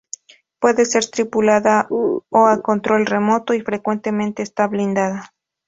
[0.57, 5.31] Puede ser tripulada o a control remoto, y frecuentemente está blindada.